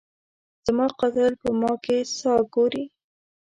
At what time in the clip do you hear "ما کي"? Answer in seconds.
1.59-1.97